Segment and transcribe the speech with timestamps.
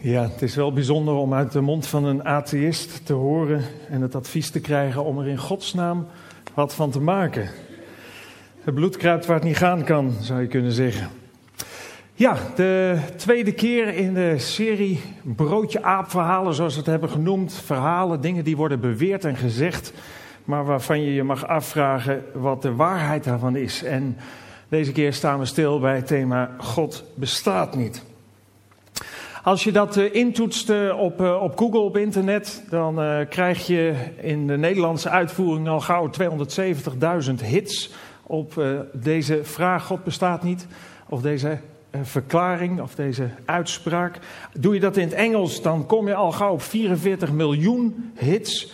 [0.00, 4.02] Ja, het is wel bijzonder om uit de mond van een atheïst te horen en
[4.02, 6.06] het advies te krijgen om er in godsnaam
[6.54, 7.50] wat van te maken.
[8.60, 11.08] Het bloed kruipt waar het niet gaan kan, zou je kunnen zeggen.
[12.14, 17.52] Ja, de tweede keer in de serie Broodje Aap verhalen, zoals we het hebben genoemd.
[17.52, 19.92] Verhalen, dingen die worden beweerd en gezegd,
[20.44, 23.82] maar waarvan je je mag afvragen wat de waarheid daarvan is.
[23.82, 24.16] En
[24.68, 28.06] deze keer staan we stil bij het thema God bestaat niet.
[29.48, 33.94] Als je dat uh, intoetst uh, op, uh, op Google, op internet, dan krijg je
[34.20, 36.10] in de Nederlandse uitvoering al gauw
[37.28, 37.90] 270.000 hits
[38.22, 40.66] op deze vraag: God bestaat niet.
[41.08, 41.58] Of deze
[42.02, 44.18] verklaring of deze uitspraak.
[44.52, 48.72] Doe je dat in het Engels, dan kom je al gauw op 44 miljoen hits.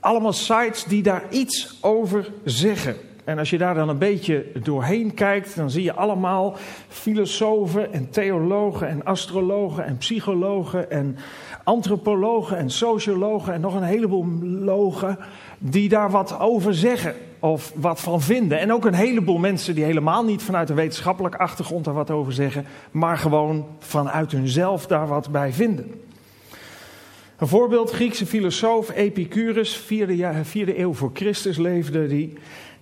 [0.00, 2.96] Allemaal sites die daar iets over zeggen.
[3.24, 6.56] En als je daar dan een beetje doorheen kijkt, dan zie je allemaal
[6.88, 11.16] filosofen en theologen en astrologen en psychologen en
[11.64, 15.18] antropologen en sociologen en nog een heleboel logen
[15.58, 18.58] die daar wat over zeggen of wat van vinden.
[18.58, 22.32] En ook een heleboel mensen die helemaal niet vanuit een wetenschappelijke achtergrond daar wat over
[22.32, 26.00] zeggen, maar gewoon vanuit hunzelf daar wat bij vinden.
[27.36, 32.32] Een voorbeeld, Griekse filosoof Epicurus, vierde, vierde eeuw voor Christus leefde, die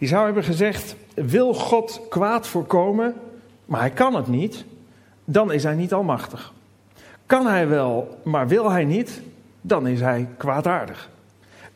[0.01, 3.15] die zou hebben gezegd: Wil God kwaad voorkomen,
[3.65, 4.65] maar hij kan het niet,
[5.25, 6.53] dan is hij niet almachtig.
[7.27, 9.21] Kan hij wel, maar wil hij niet,
[9.61, 11.11] dan is hij kwaadaardig.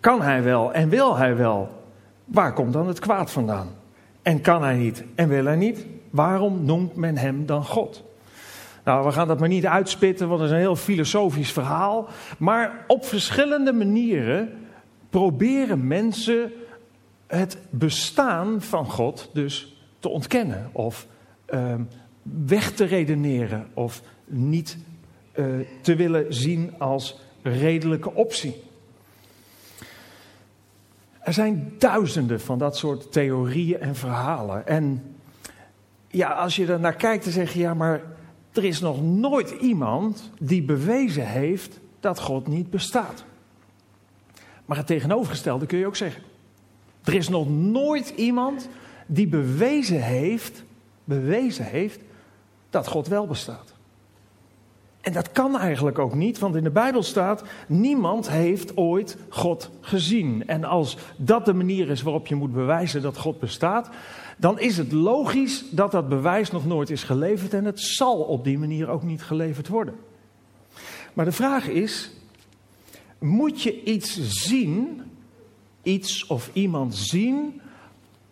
[0.01, 1.83] Kan hij wel en wil hij wel,
[2.25, 3.69] waar komt dan het kwaad vandaan?
[4.23, 8.03] En kan hij niet en wil hij niet, waarom noemt men hem dan God?
[8.85, 12.09] Nou, we gaan dat maar niet uitspitten, want het is een heel filosofisch verhaal.
[12.39, 14.53] Maar op verschillende manieren
[15.11, 16.53] proberen mensen
[17.35, 21.07] het bestaan van God dus te ontkennen of
[21.55, 21.75] uh,
[22.23, 24.77] weg te redeneren of niet
[25.35, 28.63] uh, te willen zien als redelijke optie.
[31.21, 34.67] Er zijn duizenden van dat soort theorieën en verhalen.
[34.67, 35.17] En
[36.09, 38.03] ja, als je er naar kijkt, dan zeg je ja, maar
[38.53, 43.25] er is nog nooit iemand die bewezen heeft dat God niet bestaat.
[44.65, 46.23] Maar het tegenovergestelde kun je ook zeggen.
[47.05, 48.69] Er is nog nooit iemand
[49.07, 50.65] die bewezen heeft,
[51.05, 52.01] bewezen heeft
[52.71, 53.75] dat God wel bestaat.
[55.01, 59.71] En dat kan eigenlijk ook niet, want in de Bijbel staat: niemand heeft ooit God
[59.81, 60.47] gezien.
[60.47, 63.89] En als dat de manier is waarop je moet bewijzen dat God bestaat,
[64.37, 68.45] dan is het logisch dat dat bewijs nog nooit is geleverd en het zal op
[68.45, 69.95] die manier ook niet geleverd worden.
[71.13, 72.11] Maar de vraag is:
[73.19, 75.03] moet je iets zien
[75.85, 77.61] iets of iemand zien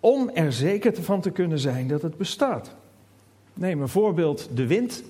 [0.01, 2.75] om er zeker van te kunnen zijn dat het bestaat.
[3.55, 5.03] Neem een voorbeeld, de wind.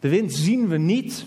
[0.00, 1.26] De wind zien we niet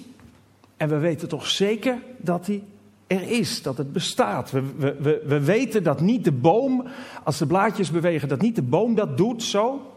[0.77, 2.63] en we weten toch zeker dat die
[3.07, 4.51] er is, dat het bestaat.
[4.51, 6.88] We, we, we, we weten dat niet de boom,
[7.23, 9.94] als de blaadjes bewegen, dat niet de boom dat doet zo,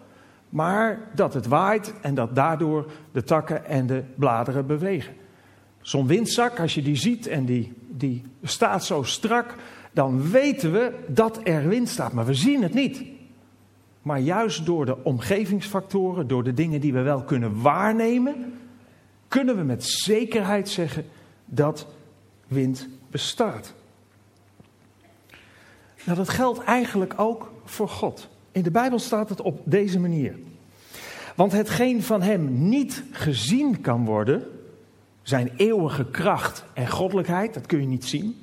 [0.48, 5.14] maar dat het waait en dat daardoor de takken en de bladeren bewegen.
[5.80, 9.54] Zo'n windzak, als je die ziet en die, die staat zo strak,
[9.92, 13.02] dan weten we dat er wind staat, maar we zien het niet.
[14.02, 18.54] Maar juist door de omgevingsfactoren, door de dingen die we wel kunnen waarnemen,
[19.28, 21.04] kunnen we met zekerheid zeggen
[21.44, 21.86] dat
[22.46, 23.74] wind bestaat.
[26.04, 28.28] Nou, dat geldt eigenlijk ook voor God.
[28.52, 30.38] In de Bijbel staat het op deze manier.
[31.36, 34.46] Want hetgeen van Hem niet gezien kan worden,
[35.22, 38.36] zijn eeuwige kracht en goddelijkheid, dat kun je niet zien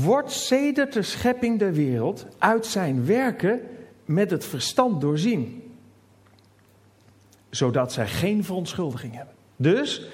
[0.00, 3.60] wordt sedert de schepping der wereld uit zijn werken
[4.04, 5.72] met het verstand doorzien.
[7.50, 9.34] Zodat zij geen verontschuldiging hebben.
[9.56, 10.06] Dus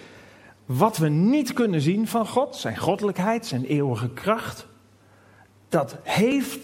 [0.66, 4.66] wat we niet kunnen zien van God, zijn goddelijkheid, zijn eeuwige kracht,
[5.68, 6.58] dat heeft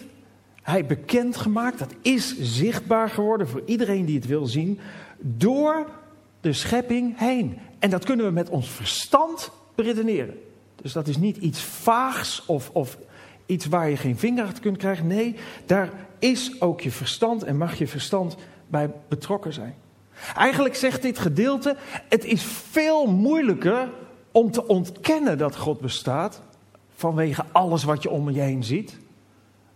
[0.61, 4.79] hij bekendgemaakt, dat is zichtbaar geworden voor iedereen die het wil zien,
[5.19, 5.89] door
[6.41, 7.59] de schepping heen.
[7.79, 10.39] En dat kunnen we met ons verstand beredeneren.
[10.75, 12.97] Dus dat is niet iets vaags of, of
[13.45, 15.07] iets waar je geen vinger achter kunt krijgen.
[15.07, 15.89] Nee, daar
[16.19, 18.35] is ook je verstand en mag je verstand
[18.67, 19.75] bij betrokken zijn.
[20.35, 21.75] Eigenlijk zegt dit gedeelte:
[22.09, 23.89] het is veel moeilijker
[24.31, 26.41] om te ontkennen dat God bestaat,
[26.95, 28.97] vanwege alles wat je om je heen ziet,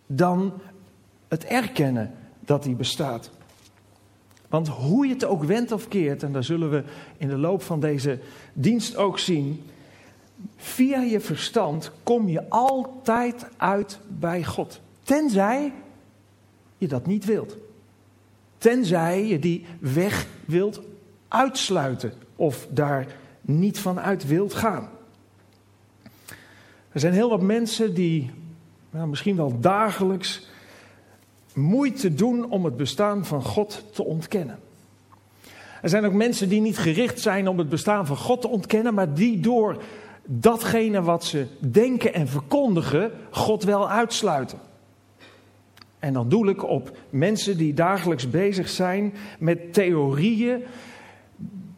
[0.05, 0.53] dan
[1.27, 3.31] het erkennen dat hij bestaat.
[4.47, 6.83] Want hoe je het ook wendt of keert, en daar zullen we
[7.17, 8.19] in de loop van deze
[8.53, 9.63] dienst ook zien,
[10.55, 14.81] Via je verstand kom je altijd uit bij God.
[15.03, 15.73] Tenzij
[16.77, 17.57] je dat niet wilt.
[18.57, 20.81] Tenzij je die weg wilt
[21.27, 23.07] uitsluiten of daar
[23.41, 24.89] niet vanuit wilt gaan.
[26.91, 28.31] Er zijn heel wat mensen die
[28.89, 30.47] nou, misschien wel dagelijks
[31.53, 34.59] moeite doen om het bestaan van God te ontkennen.
[35.81, 38.93] Er zijn ook mensen die niet gericht zijn om het bestaan van God te ontkennen,
[38.93, 39.83] maar die door
[40.31, 44.59] datgene wat ze denken en verkondigen, God wel uitsluiten.
[45.99, 50.63] En dan doe ik op mensen die dagelijks bezig zijn met theorieën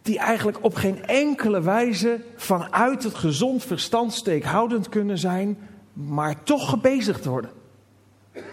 [0.02, 5.58] die eigenlijk op geen enkele wijze vanuit het gezond verstand steekhoudend kunnen zijn,
[5.94, 7.52] maar toch gebezigd worden.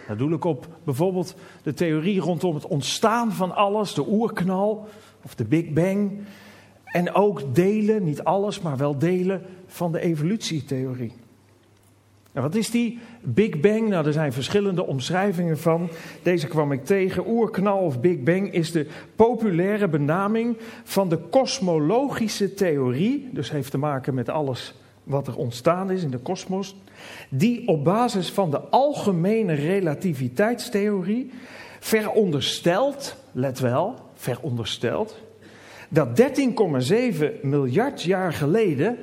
[0.09, 4.89] Dat doe ik op bijvoorbeeld de theorie rondom het ontstaan van alles, de oerknal
[5.25, 6.21] of de Big Bang.
[6.93, 11.13] En ook delen, niet alles, maar wel delen van de evolutietheorie.
[12.33, 13.89] Nou, wat is die Big Bang?
[13.89, 15.89] Nou, er zijn verschillende omschrijvingen van.
[16.23, 17.29] Deze kwam ik tegen.
[17.29, 18.87] Oerknal of Big Bang is de
[19.17, 23.29] populaire benaming van de kosmologische theorie.
[23.33, 26.77] Dus heeft te maken met alles wat er ontstaan is in de kosmos.
[27.29, 31.31] Die op basis van de algemene relativiteitstheorie
[31.81, 35.17] veronderstelt, let wel, veronderstelt,
[35.89, 38.99] dat 13,7 miljard jaar geleden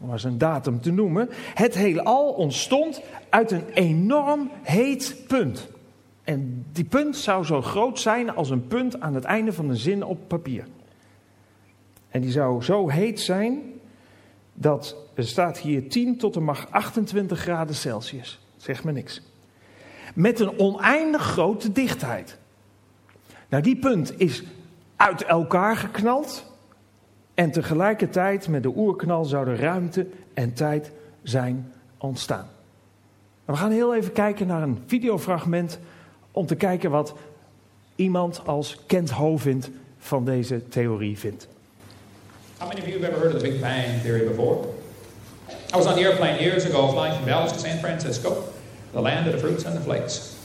[0.00, 5.68] om eens een datum te noemen, het heelal ontstond uit een enorm heet punt.
[6.24, 9.76] En die punt zou zo groot zijn als een punt aan het einde van een
[9.76, 10.64] zin op papier.
[12.08, 13.60] En die zou zo heet zijn
[14.54, 18.40] dat er staat hier 10 tot de macht 28 graden Celsius.
[18.56, 19.22] Zeg me niks.
[20.14, 22.38] Met een oneindig grote dichtheid.
[23.48, 24.42] Nou, die punt is
[25.00, 26.44] uit elkaar geknald
[27.34, 30.90] en tegelijkertijd met de oerknal zouden ruimte en tijd
[31.22, 32.46] zijn ontstaan.
[33.44, 35.78] We gaan heel even kijken naar een videofragment
[36.30, 37.14] om te kijken wat
[37.94, 41.48] iemand als Kent Hovind van deze theorie vindt.
[42.58, 44.58] How many of you have ever heard of the Big Bang Theory before?
[45.74, 48.44] I was on the airplane years ago flying from Dallas to San Francisco,
[48.92, 50.39] the land of the fruits and the flakes.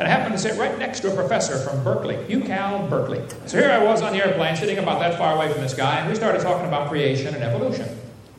[0.00, 3.22] And I happened to sit right next to a professor from Berkeley, UCal Berkeley.
[3.44, 5.98] So here I was on the airplane, sitting about that far away from this guy,
[6.00, 7.86] and we started talking about creation and evolution.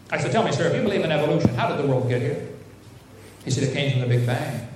[0.10, 2.20] I said, Tell me, sir, if you believe in evolution, how did the world get
[2.20, 2.48] here?
[3.46, 4.68] He said, It came from the Big Bang.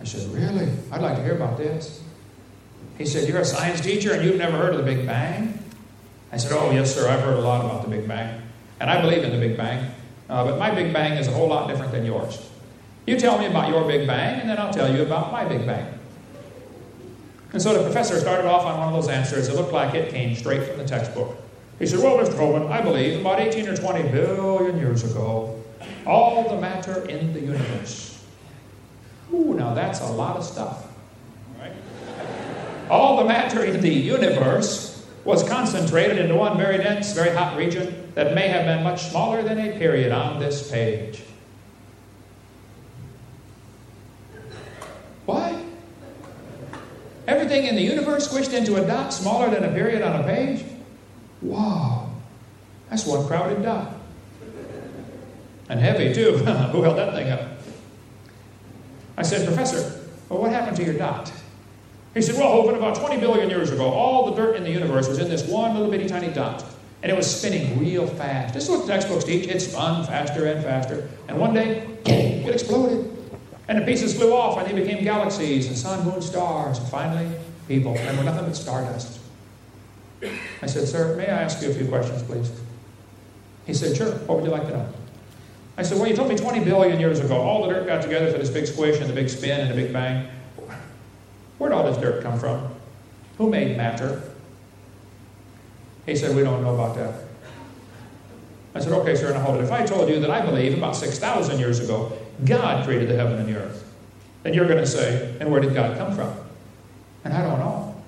[0.00, 0.68] I said, Really?
[0.90, 2.02] I'd like to hear about this.
[2.96, 5.62] He said, You're a science teacher and you've never heard of the Big Bang?
[6.32, 8.42] I said, Oh, yes, sir, I've heard a lot about the Big Bang.
[8.80, 9.92] And I believe in the Big Bang.
[10.28, 12.50] Uh, but my Big Bang is a whole lot different than yours.
[13.08, 15.64] You tell me about your Big Bang, and then I'll tell you about my Big
[15.64, 15.98] Bang.
[17.54, 19.48] And so the professor started off on one of those answers.
[19.48, 21.34] It looked like it came straight from the textbook.
[21.78, 22.36] He said, Well, Mr.
[22.36, 25.58] Coleman, I believe about 18 or 20 billion years ago,
[26.06, 28.22] all the matter in the universe.
[29.32, 30.86] Ooh, now that's a lot of stuff.
[31.58, 31.72] Right?
[32.90, 38.12] All the matter in the universe was concentrated into one very dense, very hot region
[38.14, 41.22] that may have been much smaller than a period on this page.
[45.28, 45.62] Why?
[47.28, 50.64] Everything in the universe squished into a dot smaller than a period on a page?
[51.42, 52.10] Wow.
[52.88, 53.92] That's one crowded dot.
[55.68, 56.32] And heavy, too.
[56.72, 57.42] Who held that thing up?
[59.18, 61.30] I said, Professor, well, what happened to your dot?
[62.14, 65.06] He said, Well, Hovind, about 20 billion years ago, all the dirt in the universe
[65.06, 66.64] was in this one little bitty tiny dot.
[67.02, 68.54] And it was spinning real fast.
[68.54, 69.46] This is what the textbooks teach.
[69.48, 71.10] It spun faster and faster.
[71.28, 73.17] And one day, it exploded.
[73.68, 77.30] And the pieces flew off and they became galaxies and sun, moon, stars, and finally
[77.68, 77.96] people.
[77.96, 79.20] And we're nothing but stardust.
[80.62, 82.50] I said, Sir, may I ask you a few questions, please?
[83.66, 84.10] He said, Sure.
[84.10, 84.88] What would you like to know?
[85.76, 88.32] I said, Well, you told me 20 billion years ago, all the dirt got together
[88.32, 90.28] for this big squish and the big spin and the big bang.
[91.58, 92.68] Where'd all this dirt come from?
[93.36, 94.22] Who made matter?
[96.06, 97.22] He said, We don't know about that.
[98.74, 99.64] I said, Okay, sir, now hold it.
[99.64, 103.38] If I told you that I believe about 6,000 years ago, God created the heaven
[103.38, 103.84] and the earth.
[104.44, 106.34] And you're going to say, and where did God come from?
[107.24, 108.02] And I don't know.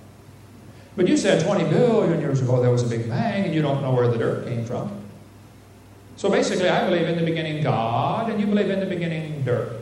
[0.96, 3.82] But you said 20 billion years ago there was a big bang, and you don't
[3.82, 4.90] know where the dirt came from.
[6.16, 9.72] So basically, I believe in the beginning God, and you believe in the beginning dirt.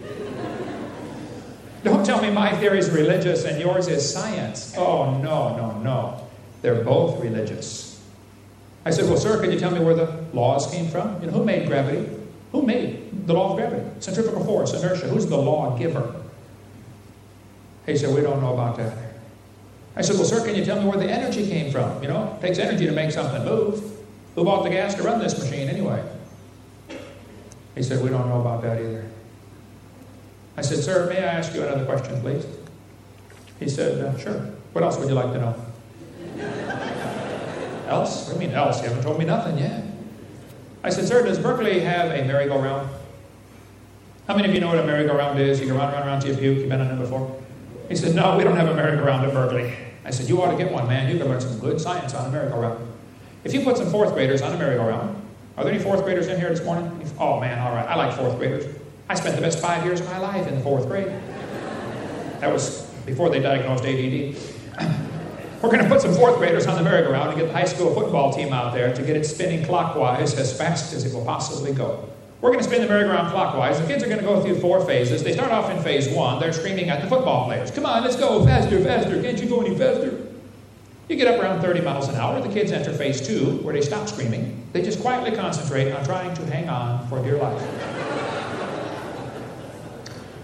[1.84, 4.74] don't tell me my theory is religious and yours is science.
[4.76, 6.28] Oh, no, no, no.
[6.62, 8.02] They're both religious.
[8.84, 11.20] I said, Well, sir, can you tell me where the laws came from?
[11.20, 12.08] You know, who made gravity?
[12.52, 12.95] Who made
[13.26, 13.84] the law of gravity?
[14.00, 15.08] Centrifugal force, inertia.
[15.08, 16.22] Who's the law giver?
[17.84, 18.96] He said, We don't know about that.
[19.96, 22.02] I said, Well, sir, can you tell me where the energy came from?
[22.02, 23.82] You know, it takes energy to make something move.
[24.34, 26.04] Who bought the gas to run this machine anyway?
[27.74, 29.04] He said, We don't know about that either.
[30.56, 32.46] I said, Sir, may I ask you another question, please?
[33.58, 34.52] He said, uh, Sure.
[34.72, 35.54] What else would you like to know?
[37.88, 38.26] Else?
[38.26, 38.82] What do you mean else?
[38.82, 39.84] You haven't told me nothing yet.
[40.82, 42.88] I said, Sir, does Berkeley have a merry-go-round?
[44.26, 45.60] How many of you know what a merry-go-round is?
[45.60, 46.58] You can run around, around till you puke.
[46.58, 47.40] You've been on it before?
[47.88, 49.72] He said, No, we don't have a merry-go-round at Berkeley.
[50.04, 51.08] I said, You ought to get one, man.
[51.08, 52.84] You can learn some good science on a merry-go-round.
[53.44, 55.22] If you put some fourth graders on a merry-go-round,
[55.56, 56.90] are there any fourth graders in here this morning?
[57.20, 57.86] Oh, man, all right.
[57.86, 58.66] I like fourth graders.
[59.08, 61.06] I spent the best five years of my life in the fourth grade.
[62.40, 64.36] That was before they diagnosed ADD.
[65.62, 67.94] We're going to put some fourth graders on the merry-go-round and get the high school
[67.94, 71.72] football team out there to get it spinning clockwise as fast as it will possibly
[71.72, 72.08] go.
[72.40, 73.80] We're going to spin the merry-go-round clockwise.
[73.80, 75.22] The kids are going to go through four phases.
[75.24, 76.38] They start off in phase one.
[76.38, 79.20] They're screaming at the football players, Come on, let's go, faster, faster.
[79.22, 80.26] Can't you go any faster?
[81.08, 82.40] You get up around 30 miles an hour.
[82.40, 84.66] The kids enter phase two, where they stop screaming.
[84.72, 87.62] They just quietly concentrate on trying to hang on for dear life.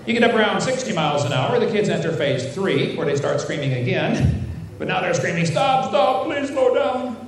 [0.07, 1.59] You get up around 60 miles an hour.
[1.61, 4.51] The kids enter phase three, where they start screaming again.
[4.79, 7.22] But now they're screaming, Stop, stop, please slow down.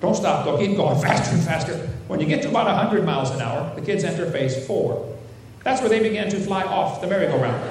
[0.00, 0.58] Don't stop, though.
[0.58, 1.76] Keep going faster and faster.
[2.08, 5.16] When you get to about 100 miles an hour, the kids enter phase four.
[5.62, 7.62] That's where they begin to fly off the merry-go-round.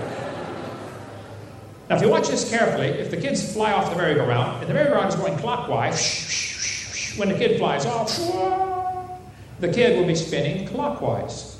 [1.89, 4.73] Now, if you watch this carefully, if the kids fly off the merry-go-round, and the
[4.75, 8.15] merry-go-round is going clockwise, when the kid flies off,
[9.59, 11.57] the kid will be spinning clockwise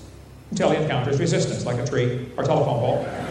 [0.52, 3.29] until he encounters resistance, like a tree or telephone pole.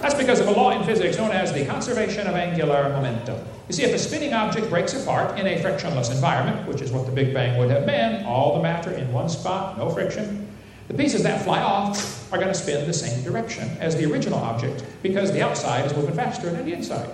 [0.00, 3.38] That's because of a law in physics known as the conservation of angular momentum.
[3.68, 7.04] You see, if a spinning object breaks apart in a frictionless environment, which is what
[7.04, 10.48] the Big Bang would have been, all the matter in one spot, no friction,
[10.88, 14.38] the pieces that fly off are going to spin the same direction as the original
[14.38, 17.10] object because the outside is moving faster than the inside.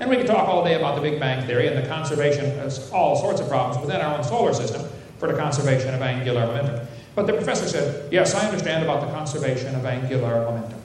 [0.00, 2.92] And we could talk all day about the Big Bang Theory and the conservation of
[2.94, 4.82] all sorts of problems within our own solar system
[5.18, 6.86] for the conservation of angular momentum.
[7.14, 10.75] But the professor said, Yes, I understand about the conservation of angular momentum.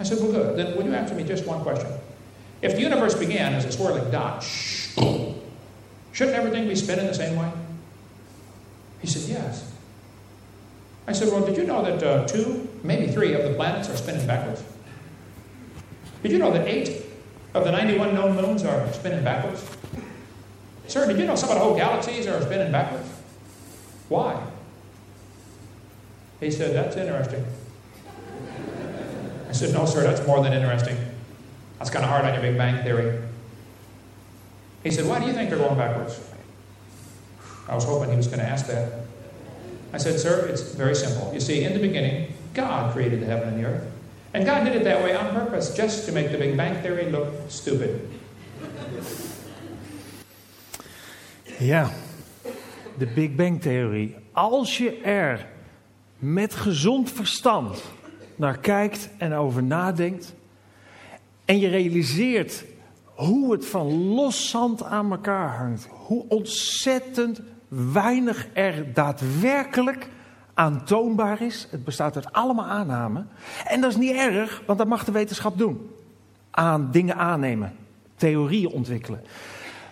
[0.00, 0.56] I said, Well, good.
[0.56, 1.90] Then would you answer me just one question?
[2.62, 4.42] If the universe began as a swirling dot,
[6.12, 7.50] shouldn't everything be spinning the same way?
[9.00, 9.72] He said, Yes.
[11.06, 13.96] I said, Well, did you know that uh, two, maybe three of the planets are
[13.96, 14.62] spinning backwards?
[16.22, 17.04] Did you know that eight
[17.54, 19.64] of the 91 known moons are spinning backwards?
[20.88, 23.08] Sir, did you know some of the whole galaxies are spinning backwards?
[24.08, 24.42] Why?
[26.40, 27.44] He said, That's interesting.
[29.48, 30.96] I said, No, sir, that's more than interesting.
[31.78, 33.20] That's kind of hard on your Big Bang Theory.
[34.82, 36.20] He said, Why do you think they're going backwards?
[37.68, 38.92] I was hoping he was going to ask that.
[39.92, 41.32] I said, Sir, it's very simple.
[41.32, 43.90] You see, in the beginning, God created the heaven and the earth.
[44.34, 47.10] And God did it that way on purpose, just to make the Big Bang Theory
[47.10, 48.08] look stupid.
[51.58, 51.90] Ja,
[52.98, 54.16] de Big Bang Theorie.
[54.32, 55.46] Als je er
[56.18, 57.82] met gezond verstand
[58.38, 60.34] naar kijkt en over nadenkt.
[61.44, 62.64] En je realiseert
[63.04, 65.88] hoe het van los zand aan elkaar hangt.
[65.90, 70.08] Hoe ontzettend weinig er daadwerkelijk
[70.54, 71.68] aantoonbaar is.
[71.70, 73.28] Het bestaat uit allemaal aannamen.
[73.66, 75.90] En dat is niet erg, want dat mag de wetenschap doen.
[76.50, 77.74] Aan dingen aannemen,
[78.16, 79.24] theorieën ontwikkelen.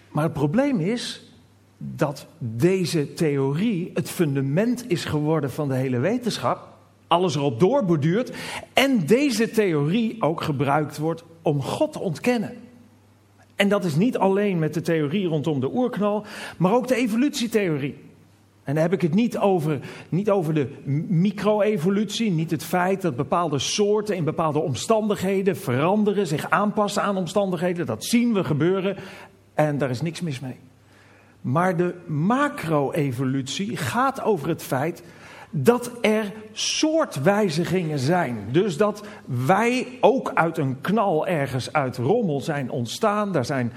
[0.09, 1.33] Maar het probleem is
[1.79, 6.76] dat deze theorie het fundament is geworden van de hele wetenschap.
[7.07, 8.33] Alles erop doorborduurt.
[8.73, 12.53] En deze theorie ook gebruikt wordt om God te ontkennen.
[13.57, 16.25] En dat is niet alleen met de theorie rondom de oerknal,
[16.57, 18.05] maar ook de evolutietheorie.
[18.65, 20.69] En dan heb ik het niet over, niet over de
[21.09, 27.87] micro-evolutie, niet het feit dat bepaalde soorten in bepaalde omstandigheden veranderen, zich aanpassen aan omstandigheden.
[27.87, 28.97] Dat zien we gebeuren
[29.55, 30.57] en daar is niks mis mee.
[31.41, 35.03] Maar de macro-evolutie gaat over het feit
[35.51, 38.49] dat er soortwijzigingen zijn.
[38.53, 43.33] Dus dat wij ook uit een knal ergens uit rommel zijn ontstaan.
[43.33, 43.73] Daar zijn,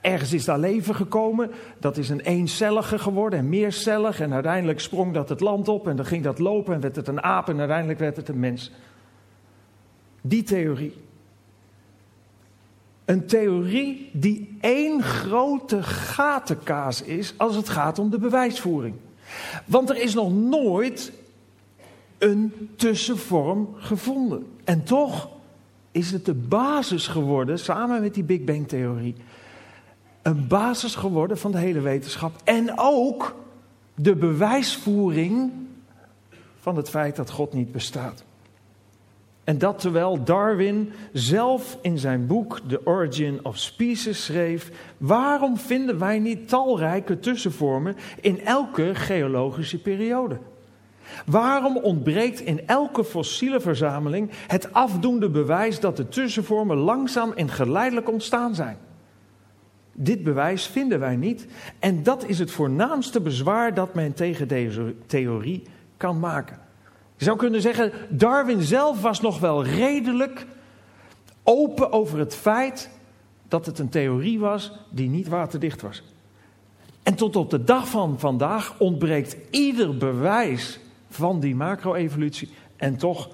[0.00, 1.50] ergens is daar leven gekomen.
[1.78, 4.20] Dat is een eencellige geworden en meercellig.
[4.20, 7.08] En uiteindelijk sprong dat het land op en dan ging dat lopen en werd het
[7.08, 8.72] een aap en uiteindelijk werd het een mens.
[10.20, 11.02] Die theorie.
[13.04, 18.94] Een theorie die één grote gatenkaas is als het gaat om de bewijsvoering.
[19.64, 21.12] Want er is nog nooit
[22.18, 24.46] een tussenvorm gevonden.
[24.64, 25.28] En toch
[25.90, 29.14] is het de basis geworden, samen met die Big Bang-theorie,
[30.22, 32.32] een basis geworden van de hele wetenschap.
[32.44, 33.34] En ook
[33.94, 35.52] de bewijsvoering
[36.60, 38.24] van het feit dat God niet bestaat.
[39.44, 45.98] En dat terwijl Darwin zelf in zijn boek The Origin of Species schreef: waarom vinden
[45.98, 50.38] wij niet talrijke tussenvormen in elke geologische periode?
[51.26, 58.10] Waarom ontbreekt in elke fossiele verzameling het afdoende bewijs dat de tussenvormen langzaam en geleidelijk
[58.10, 58.76] ontstaan zijn?
[59.92, 61.46] Dit bewijs vinden wij niet.
[61.78, 65.62] En dat is het voornaamste bezwaar dat men tegen deze theorie
[65.96, 66.63] kan maken.
[67.16, 70.46] Je zou kunnen zeggen, Darwin zelf was nog wel redelijk
[71.42, 72.90] open over het feit
[73.48, 76.02] dat het een theorie was die niet waterdicht was.
[77.02, 82.50] En tot op de dag van vandaag ontbreekt ieder bewijs van die macro-evolutie.
[82.76, 83.28] En toch,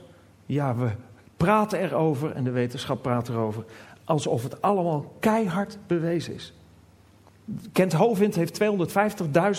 [0.46, 0.90] ja, we
[1.36, 3.64] praten erover en de wetenschap praat erover.
[4.04, 6.52] Alsof het allemaal keihard bewezen is.
[7.72, 8.60] Kent Hovind heeft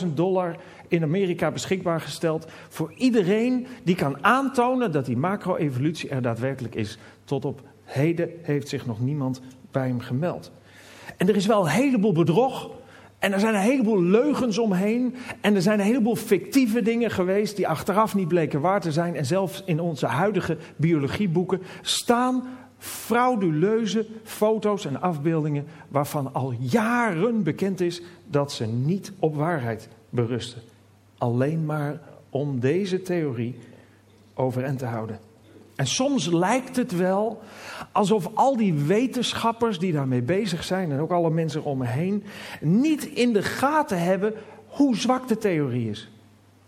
[0.04, 0.56] 250.000 dollar
[0.88, 6.98] in Amerika beschikbaar gesteld voor iedereen die kan aantonen dat die macro-evolutie er daadwerkelijk is.
[7.24, 10.52] Tot op heden heeft zich nog niemand bij hem gemeld.
[11.18, 12.70] En er is wel een heleboel bedrog.
[13.20, 15.16] En er zijn een heleboel leugens omheen.
[15.42, 19.16] En er zijn een heleboel fictieve dingen geweest die achteraf niet bleken waar te zijn.
[19.16, 22.44] En zelfs in onze huidige biologieboeken staan
[22.82, 30.62] frauduleuze foto's en afbeeldingen waarvan al jaren bekend is dat ze niet op waarheid berusten.
[31.18, 33.58] Alleen maar om deze theorie
[34.34, 35.20] overeind te houden.
[35.76, 37.42] En soms lijkt het wel
[37.92, 42.24] alsof al die wetenschappers die daarmee bezig zijn en ook alle mensen om me heen
[42.62, 44.34] niet in de gaten hebben
[44.68, 46.10] hoe zwak de theorie is.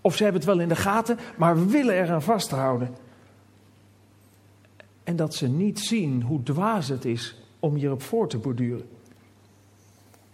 [0.02, 2.96] Of ze hebben het wel in de gaten, maar willen eraan vasthouden.
[5.04, 8.86] En dat ze niet zien hoe dwaas het is om hierop voor te borduren.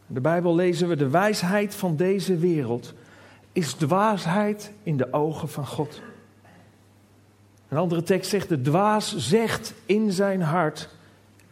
[0.08, 2.94] In de Bijbel lezen we de wijsheid van deze wereld
[3.52, 6.02] is dwaasheid in de ogen van God.
[7.68, 10.90] Een andere tekst zegt, de dwaas zegt in zijn hart,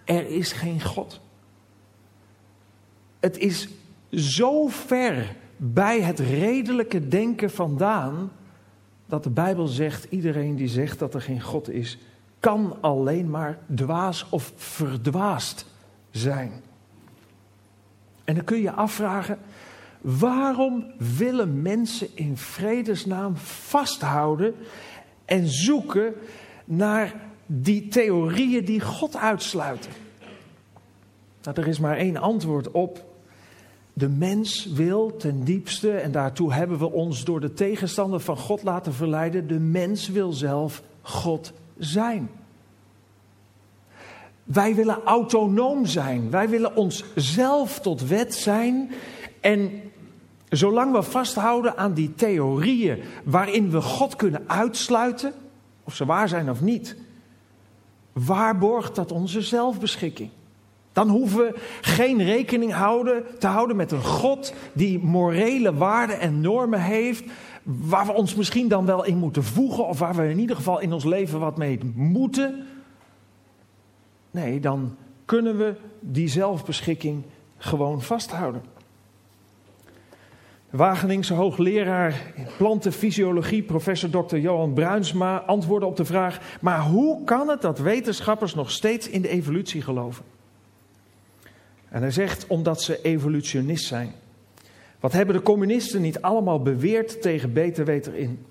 [0.04, 1.20] er is geen God.
[3.20, 3.70] Het is
[4.12, 8.32] zo ver bij het redelijke denken vandaan,
[9.06, 11.98] dat de Bijbel zegt, iedereen die zegt dat er geen God is,
[12.48, 15.66] kan alleen maar dwaas of verdwaasd
[16.12, 16.51] zijn.
[18.24, 19.38] En dan kun je afvragen,
[20.01, 20.86] waarom
[21.18, 24.55] willen mensen in vredesnaam vasthouden
[25.25, 26.14] en zoeken
[26.66, 29.92] naar die theorieën die God uitsluiten?
[31.44, 33.05] Nou, er is maar één antwoord op.
[33.94, 38.64] De mens wil ten diepste, en daartoe hebben we ons door de tegenstander van God
[38.64, 42.29] laten verleiden, de mens wil zelf God zijn.
[44.44, 46.29] Wij willen autonoom zijn.
[46.29, 48.92] Wij willen onszelf tot wet zijn.
[49.42, 49.81] En
[50.50, 55.33] zolang we vasthouden aan die theorieën waarin we God kunnen uitsluiten,
[55.83, 56.96] of ze waar zijn of niet,
[58.13, 60.29] waarborgt dat onze zelfbeschikking?
[60.94, 66.42] Dan hoeven we geen rekening houden, te houden met een God die morele waarden en
[66.42, 67.24] normen heeft,
[67.68, 70.80] waar we ons misschien dan wel in moeten voegen, of waar we in ieder geval
[70.80, 72.66] in ons leven wat mee moeten.
[74.32, 77.24] Nee, dan kunnen we die zelfbeschikking
[77.58, 78.62] gewoon vasthouden.
[80.70, 84.38] Wageningse hoogleraar plantenfysiologie, professor Dr.
[84.38, 89.22] Johan Bruinsma, antwoordde op de vraag: maar hoe kan het dat wetenschappers nog steeds in
[89.22, 90.25] de evolutie geloven?
[91.90, 94.14] En hij zegt: omdat ze evolutionist zijn.
[95.00, 98.46] Wat hebben de communisten niet allemaal beweerd tegen beter weten in?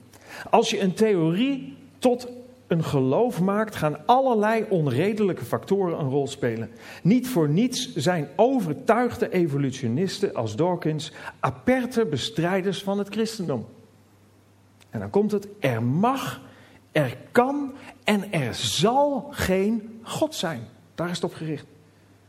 [0.51, 2.29] Als je een theorie tot
[2.67, 6.71] een geloof maakt, gaan allerlei onredelijke factoren een rol spelen.
[7.03, 13.67] Niet voor niets zijn overtuigde evolutionisten als Dawkins aperte bestrijders van het christendom.
[14.91, 16.41] En dan komt het, er mag,
[16.93, 17.73] er kan
[18.05, 20.61] en er zal geen God zijn.
[20.95, 21.67] Daar is het op gericht.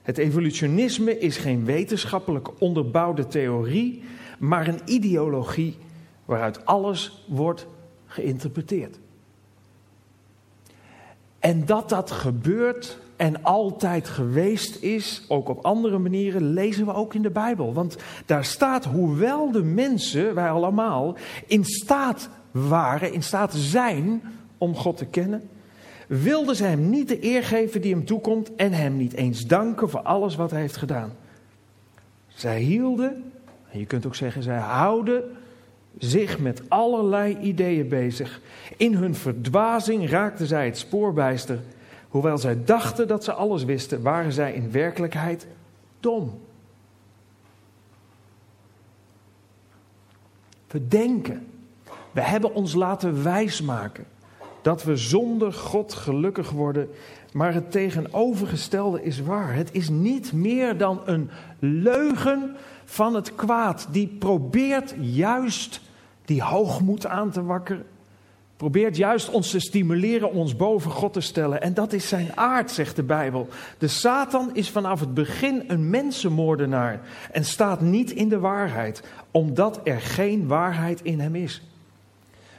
[0.07, 4.03] Het evolutionisme is geen wetenschappelijk onderbouwde theorie,
[4.39, 5.77] maar een ideologie
[6.25, 7.67] waaruit alles wordt
[8.05, 8.99] geïnterpreteerd.
[11.39, 17.13] En dat dat gebeurt en altijd geweest is, ook op andere manieren, lezen we ook
[17.13, 17.73] in de Bijbel.
[17.73, 21.15] Want daar staat, hoewel de mensen, wij allemaal,
[21.47, 24.21] in staat waren, in staat zijn
[24.57, 25.49] om God te kennen,
[26.07, 29.89] wilden ze hem niet de eer geven die hem toekomt en hem niet eens danken
[29.89, 31.13] voor alles wat hij heeft gedaan.
[32.27, 33.31] Zij hielden,
[33.71, 35.23] en je kunt ook zeggen, zij houden
[35.97, 38.41] zich met allerlei ideeën bezig.
[38.77, 41.59] In hun verdwazing raakten zij het spoorbijster.
[42.07, 45.47] Hoewel zij dachten dat ze alles wisten, waren zij in werkelijkheid
[45.99, 46.39] dom.
[50.67, 51.47] We denken,
[52.11, 54.05] we hebben ons laten wijsmaken
[54.67, 56.89] dat we zonder God gelukkig worden,
[57.33, 59.53] maar het tegenovergestelde is waar.
[59.53, 65.81] Het is niet meer dan een leugen van het kwaad die probeert juist
[66.25, 67.83] die hoogmoed aan te wakkeren,
[68.57, 71.61] probeert juist ons te stimuleren om ons boven God te stellen.
[71.61, 73.47] En dat is zijn aard, zegt de Bijbel.
[73.77, 77.01] De Satan is vanaf het begin een mensenmoordenaar
[77.31, 81.61] en staat niet in de waarheid, omdat er geen waarheid in hem is.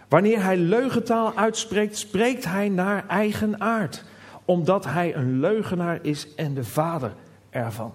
[0.08, 4.04] Wanneer hij leugentaal uitspreekt, spreekt hij naar eigen aard,
[4.44, 7.12] omdat hij een leugenaar is en de vader
[7.50, 7.94] ervan.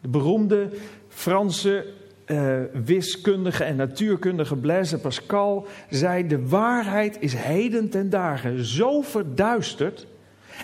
[0.00, 0.70] De beroemde
[1.08, 1.86] Franse
[2.26, 10.06] uh, wiskundige en natuurkundige Blaise Pascal zei: De waarheid is heden ten dagen zo verduisterd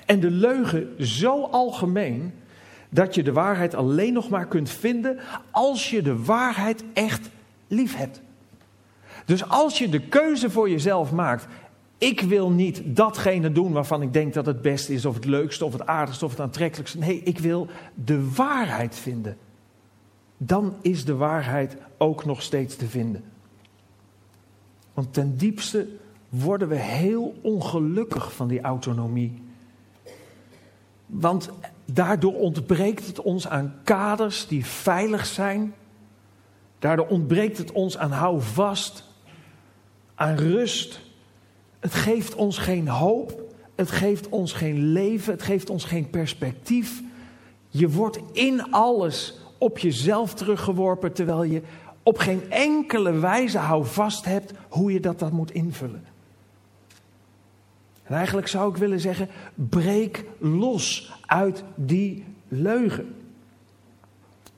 [0.07, 2.35] en de leugen zo algemeen
[2.89, 5.19] dat je de waarheid alleen nog maar kunt vinden
[5.51, 7.31] als je de waarheid echt
[7.69, 8.21] lief hebt.
[9.25, 11.47] Dus als je de keuze voor jezelf maakt,
[11.99, 15.65] ik wil niet datgene doen waarvan ik denk dat het beste is, of het leukste,
[15.65, 16.99] of het aardigste, of het aantrekkelijkste.
[16.99, 19.37] Nee, ik wil de waarheid vinden
[20.47, 23.25] dan is de waarheid ook nog steeds te vinden.
[24.95, 25.89] Want ten diepste
[26.29, 29.43] worden we heel ongelukkig van die autonomie.
[31.07, 31.51] Want
[31.85, 35.75] daardoor ontbreekt het ons aan kaders die veilig zijn.
[36.79, 39.05] Daardoor ontbreekt het ons aan houvast,
[40.23, 41.01] aan rust.
[41.81, 47.03] Het geeft ons geen hoop, het geeft ons geen leven, het geeft ons geen perspectief.
[47.69, 51.63] Je wordt in alles op jezelf teruggeworpen, terwijl je
[52.03, 56.05] op geen enkele wijze houvast hebt hoe je dat dan moet invullen.
[58.03, 63.15] En eigenlijk zou ik willen zeggen, breek los uit die leugen.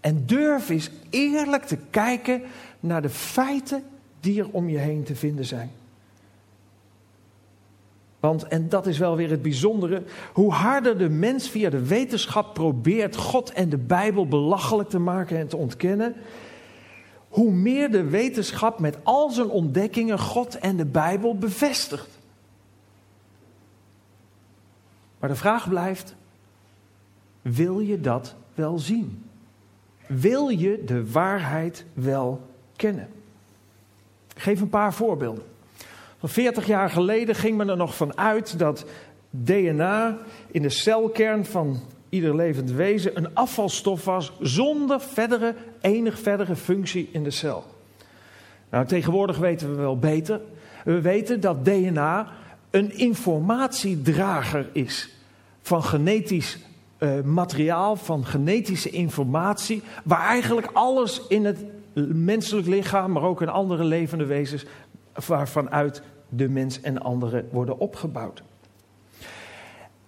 [0.01, 2.43] En durf eens eerlijk te kijken
[2.81, 3.83] naar de feiten
[4.25, 5.71] die er om je heen te vinden zijn.
[8.21, 12.55] Want, en dat is wel weer het bijzondere, hoe harder de mens via de wetenschap
[12.55, 16.15] probeert God en de Bijbel belachelijk te maken en te ontkennen,
[17.29, 22.19] hoe meer de wetenschap met al zijn ontdekkingen God en de Bijbel bevestigt.
[25.19, 26.15] Maar de vraag blijft,
[27.43, 29.25] wil je dat wel zien?
[30.07, 32.41] Wil je de waarheid wel
[32.77, 33.09] kennen?
[34.35, 35.45] Ik geef een paar voorbeelden.
[36.19, 38.85] Van 40 jaar geleden ging men er nog van uit dat
[39.31, 40.19] DNA
[40.51, 47.09] in de celkern van ieder levend wezen een afvalstof was zonder verdere, enig verdere functie
[47.13, 47.65] in de cel.
[48.71, 50.41] Nou, tegenwoordig weten we wel beter.
[50.85, 52.29] We weten dat DNA
[52.71, 55.09] een informatiedrager is
[55.63, 56.59] van genetisch
[56.99, 63.49] uh, materiaal, van genetische informatie, waar eigenlijk alles in het menselijk lichaam, maar ook in
[63.49, 64.65] andere levende wezens,
[65.27, 68.43] waarvan uit de mens en anderen worden opgebouwd.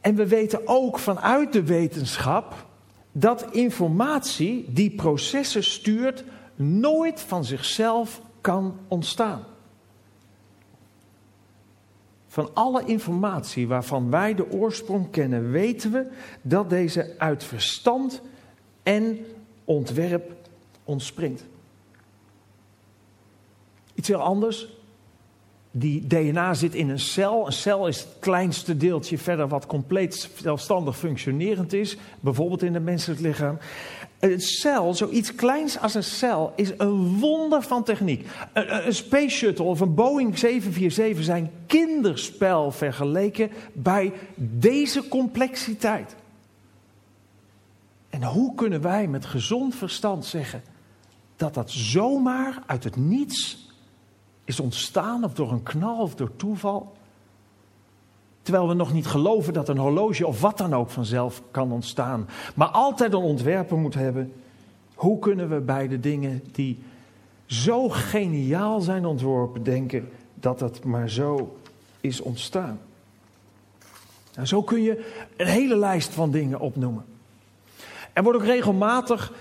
[0.00, 2.66] En we weten ook vanuit de wetenschap
[3.12, 9.44] dat informatie die processen stuurt nooit van zichzelf kan ontstaan.
[12.26, 16.06] Van alle informatie waarvan wij de oorsprong kennen, weten we
[16.42, 18.22] dat deze uit verstand
[18.82, 19.26] en
[19.64, 20.32] ontwerp
[20.84, 21.44] ontspringt.
[23.96, 24.68] Iets heel anders
[25.78, 27.46] die DNA zit in een cel.
[27.46, 32.82] Een cel is het kleinste deeltje verder wat compleet zelfstandig functionerend is, bijvoorbeeld in het
[32.82, 33.58] menselijk lichaam.
[34.18, 38.26] Een cel, zoiets kleins als een cel, is een wonder van techniek.
[38.52, 46.16] Een, een Space Shuttle of een Boeing 747 zijn kinderspel vergeleken bij deze complexiteit.
[48.10, 50.62] En hoe kunnen wij met gezond verstand zeggen
[51.36, 53.65] dat dat zomaar uit het niets
[54.46, 56.96] is ontstaan of door een knal of door toeval.
[58.42, 62.28] Terwijl we nog niet geloven dat een horloge of wat dan ook vanzelf kan ontstaan.
[62.54, 64.32] Maar altijd een ontwerper moet hebben.
[64.94, 66.78] Hoe kunnen we bij de dingen die
[67.46, 71.56] zo geniaal zijn ontworpen denken dat dat maar zo
[72.00, 72.78] is ontstaan?
[74.34, 77.04] Nou, zo kun je een hele lijst van dingen opnoemen.
[78.12, 79.32] Er wordt ook regelmatig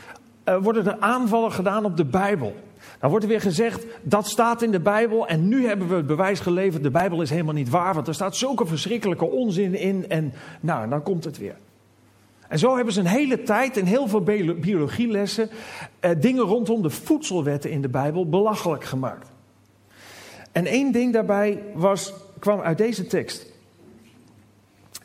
[0.46, 2.56] uh, worden er aanvallen gedaan op de Bijbel.
[3.00, 6.08] Dan wordt er weer gezegd, dat staat in de Bijbel en nu hebben we het
[6.08, 10.10] bewijs geleverd, de Bijbel is helemaal niet waar, want er staat zulke verschrikkelijke onzin in
[10.10, 11.56] en nou, dan komt het weer.
[12.48, 14.24] En zo hebben ze een hele tijd in heel veel
[14.60, 15.50] biologielessen
[16.00, 19.30] eh, dingen rondom de voedselwetten in de Bijbel belachelijk gemaakt.
[20.52, 23.54] En één ding daarbij was, kwam uit deze tekst.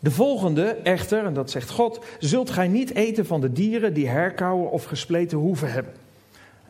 [0.00, 4.08] De volgende echter, en dat zegt God, zult gij niet eten van de dieren die
[4.08, 5.92] herkauwen of gespleten hoeven hebben.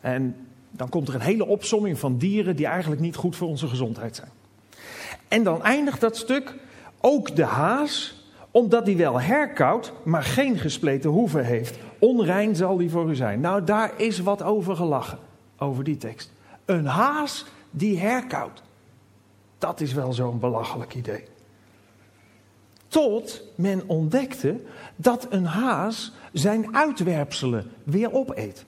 [0.01, 0.35] En
[0.71, 4.15] dan komt er een hele opsomming van dieren die eigenlijk niet goed voor onze gezondheid
[4.15, 4.29] zijn.
[5.27, 6.55] En dan eindigt dat stuk
[6.99, 11.77] ook de haas, omdat die wel herkauwt, maar geen gespleten hoeven heeft.
[11.99, 13.39] Onrein zal die voor u zijn.
[13.39, 15.19] Nou, daar is wat over gelachen,
[15.57, 16.31] over die tekst.
[16.65, 18.61] Een haas die herkauwt.
[19.57, 21.23] Dat is wel zo'n belachelijk idee.
[22.87, 24.61] Tot men ontdekte
[24.95, 28.65] dat een haas zijn uitwerpselen weer opeet.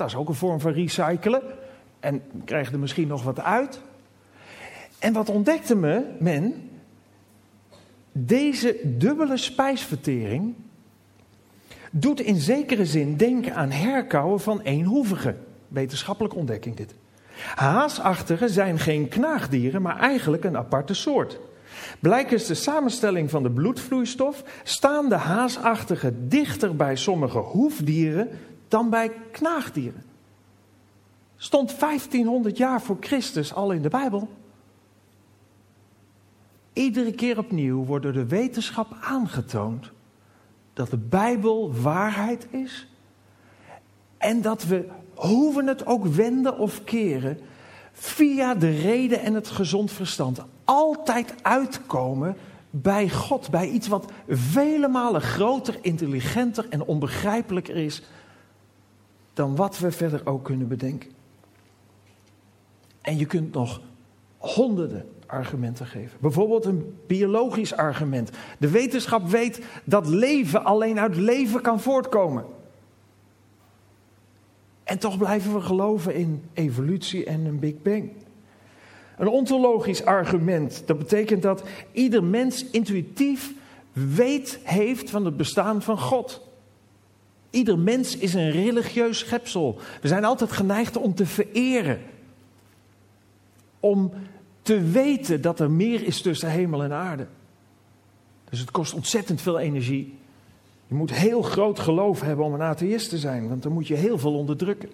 [0.00, 1.42] Dat is ook een vorm van recyclen.
[2.00, 3.80] En krijg er misschien nog wat uit.
[4.98, 6.70] En wat ontdekte me, men?
[8.12, 10.54] Deze dubbele spijsvertering
[11.90, 15.44] doet in zekere zin denken aan herkauwen van eenhoevigen.
[15.68, 16.94] Wetenschappelijke ontdekking dit.
[17.54, 21.38] Haasachtigen zijn geen knaagdieren, maar eigenlijk een aparte soort.
[21.98, 28.28] Blijkens de samenstelling van de bloedvloeistof staan de haasachtigen dichter bij sommige hoefdieren
[28.70, 30.02] dan bij knaagdieren.
[31.36, 34.28] Stond 1500 jaar voor Christus al in de Bijbel.
[36.72, 39.90] Iedere keer opnieuw wordt door de wetenschap aangetoond
[40.72, 42.86] dat de Bijbel waarheid is.
[44.18, 47.38] En dat we, hoeven het ook wenden of keren,
[47.92, 52.36] via de reden en het gezond verstand altijd uitkomen
[52.70, 53.50] bij God.
[53.50, 58.02] Bij iets wat vele malen groter, intelligenter en onbegrijpelijker is
[59.32, 61.10] dan wat we verder ook kunnen bedenken.
[63.00, 63.80] En je kunt nog
[64.36, 66.18] honderden argumenten geven.
[66.20, 68.30] Bijvoorbeeld een biologisch argument.
[68.58, 72.44] De wetenschap weet dat leven alleen uit leven kan voortkomen.
[74.84, 78.10] En toch blijven we geloven in evolutie en een Big Bang.
[79.18, 80.82] Een ontologisch argument.
[80.86, 81.62] Dat betekent dat
[81.92, 83.52] ieder mens intuïtief
[83.92, 86.48] weet heeft van het bestaan van God.
[87.50, 89.78] Ieder mens is een religieus schepsel.
[90.00, 92.00] We zijn altijd geneigd om te vereren.
[93.80, 94.12] Om
[94.62, 97.26] te weten dat er meer is tussen hemel en aarde.
[98.50, 100.18] Dus het kost ontzettend veel energie.
[100.86, 103.94] Je moet heel groot geloof hebben om een atheïst te zijn, want dan moet je
[103.94, 104.90] heel veel onderdrukken.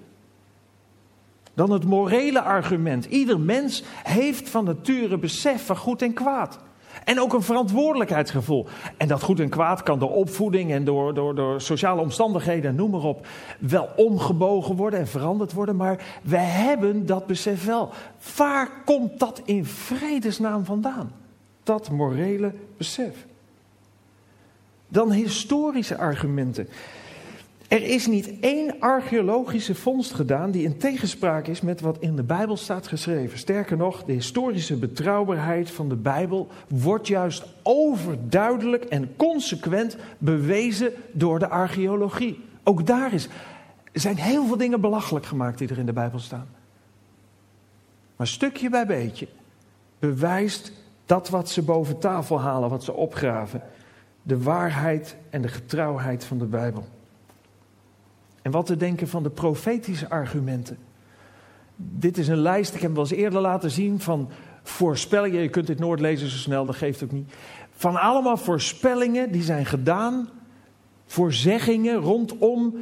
[1.55, 3.05] Dan het morele argument.
[3.05, 6.59] Ieder mens heeft van nature besef van goed en kwaad.
[7.07, 8.67] En ook een verantwoordelijkheidsgevoel.
[8.97, 12.91] En dat goed en kwaad kan door opvoeding en door, door, door sociale omstandigheden, noem
[12.91, 13.27] maar op,
[13.59, 15.77] wel omgebogen worden en veranderd worden.
[15.77, 17.91] Maar we hebben dat besef wel.
[18.37, 21.13] Waar komt dat in vredesnaam vandaan?
[21.63, 23.27] Dat morele besef.
[24.89, 26.69] Dan historische argumenten.
[27.69, 32.23] Er is niet één archeologische vondst gedaan die in tegenspraak is met wat in de
[32.23, 33.39] Bijbel staat geschreven.
[33.39, 41.39] Sterker nog, de historische betrouwbaarheid van de Bijbel wordt juist overduidelijk en consequent bewezen door
[41.39, 42.45] de archeologie.
[42.63, 43.29] Ook daar is,
[43.93, 46.49] zijn heel veel dingen belachelijk gemaakt die er in de Bijbel staan.
[48.17, 49.29] Maar stukje bij beetje
[49.99, 50.73] bewijst
[51.07, 53.63] dat wat ze boven tafel halen, wat ze opgraven,
[54.23, 56.87] de waarheid en de getrouwheid van de Bijbel.
[58.47, 60.79] En wat te denken van de profetische argumenten.
[61.77, 64.29] Dit is een lijst, ik heb hem wel eens eerder laten zien, van
[64.63, 65.43] voorspellingen.
[65.43, 67.33] Je kunt dit nooit lezen zo snel, dat geeft ook niet.
[67.71, 70.29] Van allemaal voorspellingen die zijn gedaan,
[71.07, 72.75] voorzeggingen rondom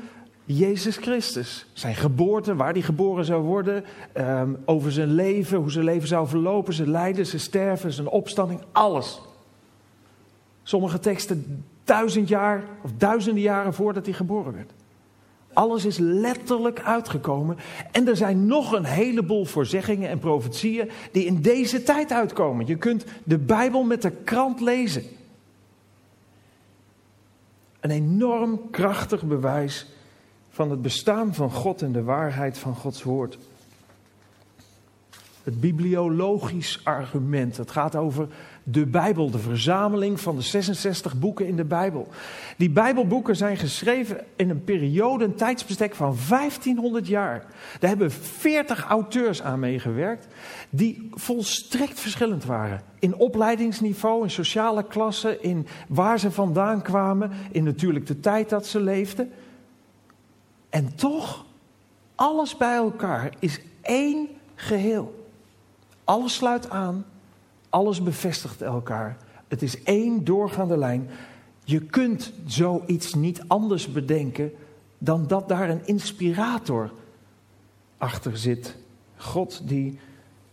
[0.44, 1.66] Jezus Christus.
[1.72, 6.28] Zijn geboorte, waar hij geboren zou worden, ehm, over zijn leven, hoe zijn leven zou
[6.28, 9.22] verlopen, zijn lijden, zijn sterven, zijn opstanding, alles.
[10.62, 14.72] Sommige teksten duizend jaar of duizenden jaren voordat hij geboren werd.
[15.54, 17.56] Alles is letterlijk uitgekomen.
[17.92, 22.66] En er zijn nog een heleboel voorzeggingen en profetieën die in deze tijd uitkomen.
[22.66, 25.02] Je kunt de Bijbel met de krant lezen.
[27.80, 29.86] Een enorm krachtig bewijs
[30.48, 33.38] van het bestaan van God en de waarheid van Gods woord.
[35.44, 37.56] Het bibliologisch argument.
[37.56, 38.28] Het gaat over
[38.62, 42.08] de Bijbel, de verzameling van de 66 boeken in de Bijbel.
[42.56, 47.44] Die Bijbelboeken zijn geschreven in een periode, een tijdsbestek van 1500 jaar.
[47.78, 50.26] Daar hebben 40 auteurs aan meegewerkt,
[50.70, 52.82] die volstrekt verschillend waren.
[52.98, 58.66] In opleidingsniveau, in sociale klasse, in waar ze vandaan kwamen, in natuurlijk de tijd dat
[58.66, 59.30] ze leefden.
[60.70, 61.44] En toch,
[62.14, 65.23] alles bij elkaar is één geheel.
[66.04, 67.04] Alles sluit aan,
[67.68, 69.16] alles bevestigt elkaar.
[69.48, 71.08] Het is één doorgaande lijn.
[71.64, 74.52] Je kunt zoiets niet anders bedenken
[74.98, 76.92] dan dat daar een inspirator
[77.98, 78.76] achter zit.
[79.16, 79.98] God die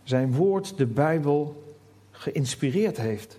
[0.02, 1.62] zijn woord, de Bijbel,
[2.10, 3.38] geïnspireerd heeft.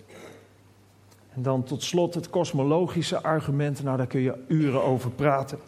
[1.34, 5.58] En dan tot slot het kosmologische argument, nou daar kun je uren over praten.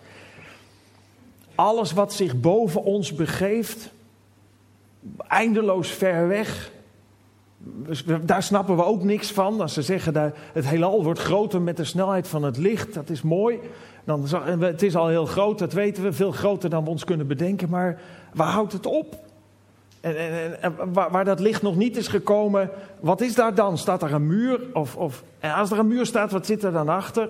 [1.54, 3.90] Alles wat zich boven ons begeeft,
[5.28, 6.70] eindeloos ver weg.
[8.22, 9.60] Daar snappen we ook niks van.
[9.60, 13.10] Als ze zeggen dat het heelal wordt groter met de snelheid van het licht, dat
[13.10, 13.58] is mooi.
[14.04, 14.26] Dan,
[14.60, 17.68] het is al heel groot, dat weten we, veel groter dan we ons kunnen bedenken.
[17.70, 18.00] Maar
[18.34, 19.24] waar houdt het op?
[20.00, 23.78] En, en, en waar, waar, dat licht nog niet is gekomen, wat is daar dan?
[23.78, 24.60] Staat er een muur?
[24.72, 27.28] Of, of, en als er een muur staat, wat zit er dan achter?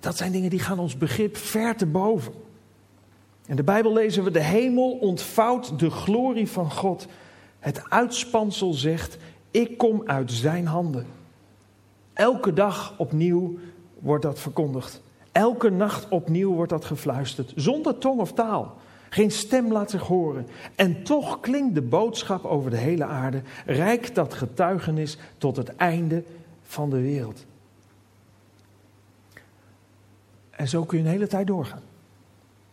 [0.00, 2.32] Dat zijn dingen die gaan ons begrip ver te boven.
[3.46, 7.06] In de Bijbel lezen we: De hemel ontvouwt de glorie van God.
[7.58, 9.16] Het uitspansel zegt:
[9.50, 11.06] Ik kom uit zijn handen.
[12.12, 13.58] Elke dag opnieuw
[13.98, 15.02] wordt dat verkondigd.
[15.32, 18.76] Elke nacht opnieuw wordt dat gefluisterd, zonder tong of taal.
[19.08, 20.46] Geen stem laat zich horen.
[20.74, 26.22] En toch klinkt de boodschap over de hele aarde, rijk dat getuigenis tot het einde
[26.62, 27.44] van de wereld.
[30.50, 31.82] En zo kun je een hele tijd doorgaan.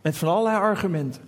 [0.03, 1.21] Met van allerlei argumenten.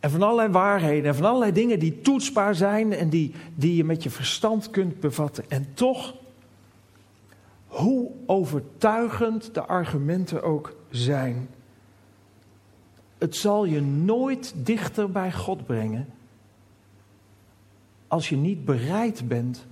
[0.00, 1.04] En van allerlei waarheden.
[1.04, 5.00] En van allerlei dingen die toetsbaar zijn en die, die je met je verstand kunt
[5.00, 5.44] bevatten.
[5.48, 6.14] En toch,
[7.66, 11.48] hoe overtuigend de argumenten ook zijn.
[13.18, 16.08] Het zal je nooit dichter bij God brengen.
[18.06, 19.66] Als je niet bereid bent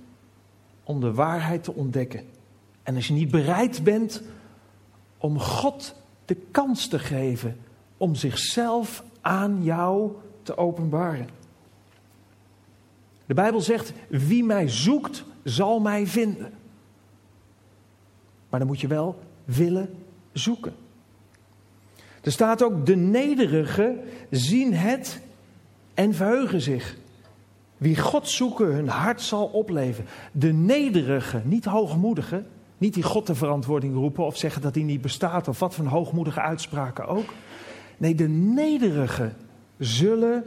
[0.83, 2.25] om de waarheid te ontdekken.
[2.83, 4.21] En als je niet bereid bent
[5.17, 7.57] om God de kans te geven
[7.97, 10.11] om zichzelf aan jou
[10.43, 11.29] te openbaren.
[13.25, 16.53] De Bijbel zegt: Wie mij zoekt, zal mij vinden.
[18.49, 19.89] Maar dan moet je wel willen
[20.31, 20.75] zoeken.
[22.21, 25.21] Er staat ook: De nederigen zien het
[25.93, 26.97] en verheugen zich.
[27.77, 30.05] Wie God zoeken, hun hart zal opleven.
[30.31, 35.01] De nederigen, niet hoogmoedigen, niet die God de verantwoording roepen of zeggen dat hij niet
[35.01, 37.33] bestaat of wat voor hoogmoedige uitspraken ook.
[37.97, 39.35] Nee, de nederigen
[39.77, 40.43] zullen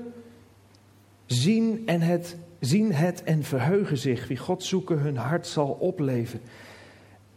[1.26, 4.28] zien en het, zien het en verheugen zich.
[4.28, 6.40] Wie God zoeken, hun hart zal opleven.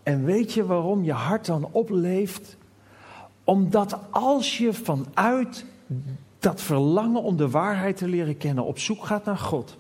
[0.03, 2.57] En weet je waarom je hart dan opleeft?
[3.43, 5.65] Omdat als je vanuit
[6.39, 9.77] dat verlangen om de waarheid te leren kennen op zoek gaat naar God,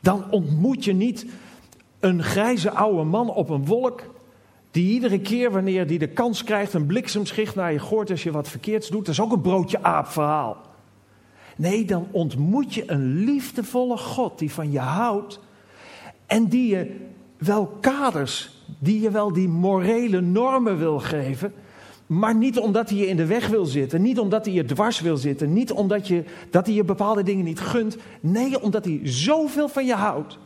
[0.00, 1.26] dan ontmoet je niet
[2.00, 4.02] een grijze oude man op een wolk
[4.78, 8.30] die iedere keer wanneer die de kans krijgt een bliksemschicht naar je gooit als je
[8.30, 9.06] wat verkeerds doet.
[9.06, 10.56] Dat is ook een broodje aap verhaal.
[11.56, 15.40] Nee, dan ontmoet je een liefdevolle God die van je houdt.
[16.26, 16.96] En die je
[17.36, 21.52] wel kaders, die je wel die morele normen wil geven.
[22.06, 25.00] Maar niet omdat hij je in de weg wil zitten, niet omdat hij je dwars
[25.00, 27.96] wil zitten, niet omdat je, dat hij je bepaalde dingen niet gunt.
[28.20, 30.38] Nee, omdat hij zoveel van je houdt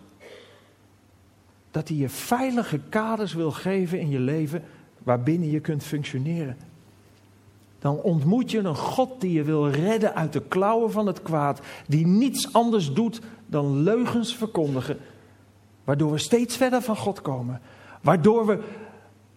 [1.72, 4.62] dat hij je veilige kaders wil geven in je leven
[5.02, 6.56] waarbinnen je kunt functioneren.
[7.78, 11.60] Dan ontmoet je een God die je wil redden uit de klauwen van het kwaad,
[11.86, 14.96] die niets anders doet dan leugens verkondigen,
[15.84, 17.60] waardoor we steeds verder van God komen,
[18.00, 18.58] waardoor we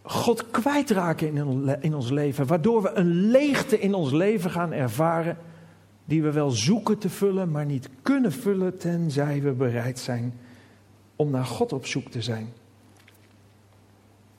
[0.01, 1.37] God kwijtraken
[1.81, 5.37] in, ons leven, waardoor we een leegte in ons leven gaan ervaren
[6.05, 10.33] die we wel zoeken te vullen, maar niet kunnen vullen tenzij we bereid zijn
[11.15, 12.53] om naar God op zoek te zijn.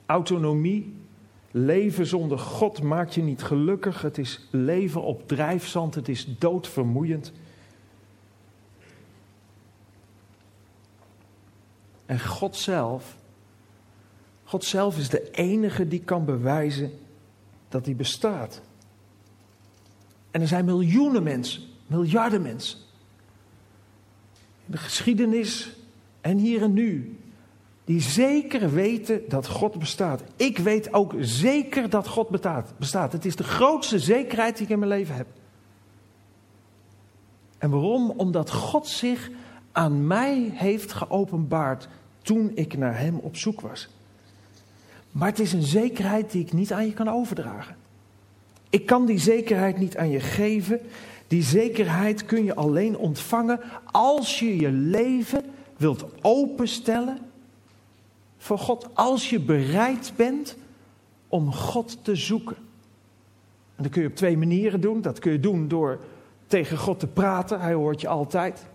[0.06, 0.94] Autonomie,
[1.50, 4.02] leven zonder God maakt je niet gelukkig.
[4.02, 7.32] Het is leven op drijfzand, het is doodvermoeiend.
[12.06, 13.16] En God zelf,
[14.44, 16.92] God zelf is de enige die kan bewijzen
[17.68, 18.60] dat hij bestaat.
[20.30, 22.78] En er zijn miljoenen mensen, miljarden mensen.
[24.66, 25.76] In de geschiedenis
[26.26, 27.18] en hier en nu.
[27.84, 30.22] Die zeker weten dat God bestaat.
[30.36, 32.28] Ik weet ook zeker dat God
[32.78, 33.12] bestaat.
[33.12, 35.26] Het is de grootste zekerheid die ik in mijn leven heb.
[37.58, 38.10] En waarom?
[38.10, 39.30] Omdat God zich
[39.72, 41.88] aan mij heeft geopenbaard
[42.22, 43.88] toen ik naar Hem op zoek was.
[45.10, 47.76] Maar het is een zekerheid die ik niet aan je kan overdragen.
[48.70, 50.80] Ik kan die zekerheid niet aan je geven.
[51.26, 53.60] Die zekerheid kun je alleen ontvangen
[53.90, 55.44] als je je leven
[55.76, 57.18] wilt openstellen
[58.36, 58.88] voor God.
[58.94, 60.56] Als je bereid bent
[61.28, 62.56] om God te zoeken.
[63.76, 65.00] En dat kun je op twee manieren doen.
[65.00, 65.98] Dat kun je doen door
[66.46, 67.60] tegen God te praten.
[67.60, 68.66] Hij hoort je altijd.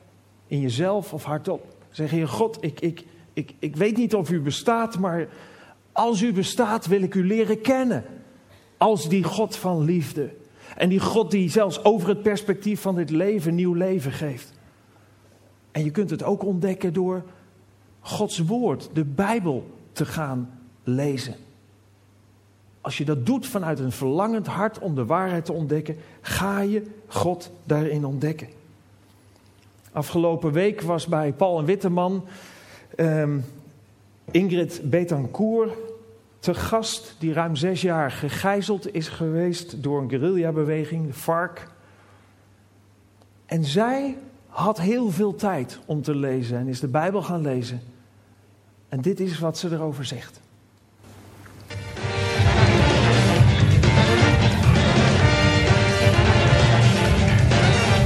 [0.47, 1.75] In jezelf of hardop.
[1.89, 5.27] Zeg je, God, ik, ik, ik, ik weet niet of u bestaat, maar
[5.91, 8.05] als u bestaat wil ik u leren kennen.
[8.77, 10.33] Als die God van liefde.
[10.75, 14.53] En die God die zelfs over het perspectief van dit leven nieuw leven geeft.
[15.71, 17.23] En je kunt het ook ontdekken door
[17.99, 21.35] Gods woord, de Bijbel, te gaan lezen.
[22.81, 26.85] Als je dat doet vanuit een verlangend hart om de waarheid te ontdekken, ga je
[27.07, 28.47] God daarin ontdekken.
[29.91, 32.25] Afgelopen week was bij Paul en Witteman
[32.97, 33.45] um,
[34.31, 35.73] Ingrid Betancourt
[36.39, 41.67] te gast, die ruim zes jaar gegijzeld is geweest door een guerrillabeweging, de FARC.
[43.45, 44.17] En zij
[44.51, 47.81] had heel veel tijd om te lezen en is de Bijbel gaan lezen.
[48.89, 50.39] En dit is wat ze erover zegt.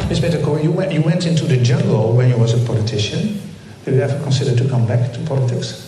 [0.07, 3.39] Miss Bettencourt, you went, you went into the jungle when you was a politician.
[3.83, 5.83] Did you ever consider to come back to politics?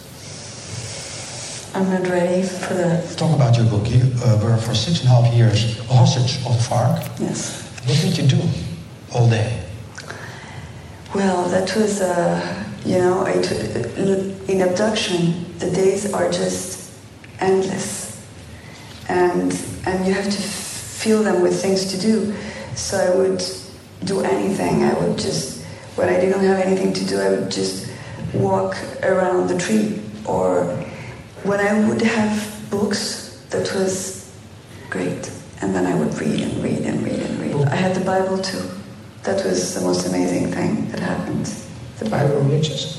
[1.75, 3.17] I'm not ready for that.
[3.17, 3.87] Talk about your book.
[3.87, 7.19] You uh, were for six and a half years a hostage of the FARC.
[7.19, 7.61] Yes.
[7.85, 8.41] What did you do
[9.11, 9.66] all day?
[11.17, 13.51] Well, that was, uh, you know, it,
[14.47, 16.93] in abduction, the days are just
[17.39, 18.23] endless,
[19.09, 19.51] and
[19.87, 20.41] and you have to
[21.01, 22.35] fill them with things to do.
[22.75, 23.43] So I would
[24.05, 24.83] do anything.
[24.83, 25.65] I would just,
[25.95, 27.91] when I didn't have anything to do, I would just
[28.35, 30.65] walk around the tree, or
[31.41, 34.31] when I would have books, that was
[34.91, 35.31] great.
[35.61, 37.67] And then I would read and read and read and read.
[37.69, 38.76] I had the Bible too.
[39.27, 41.53] That was the most amazing thing that happened.
[41.99, 42.95] The Bible religious?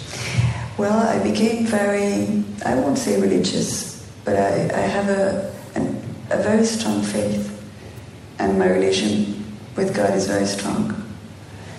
[0.76, 5.86] Well, I became very, I won't say religious, but I, I have a, an,
[6.28, 7.48] a very strong faith.
[8.38, 9.42] And my relation
[9.74, 11.02] with God is very strong.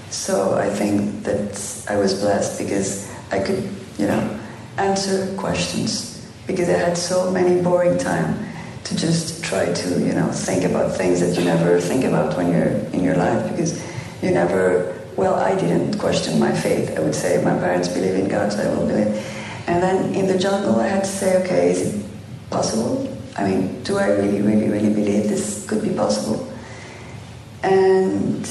[0.09, 3.69] So I think that I was blessed because I could,
[3.99, 4.39] you know,
[4.77, 8.49] answer questions because I had so many boring time
[8.85, 12.51] to just try to, you know, think about things that you never think about when
[12.51, 13.79] you're in your life because
[14.22, 16.97] you never, well, I didn't question my faith.
[16.97, 19.07] I would say my parents believe in God, so I will believe.
[19.67, 22.05] And then in the jungle, I had to say, okay, is it
[22.49, 23.17] possible?
[23.36, 26.51] I mean, do I really, really, really believe this could be possible?
[27.63, 28.41] And